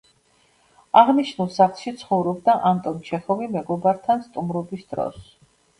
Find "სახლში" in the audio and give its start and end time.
1.59-1.93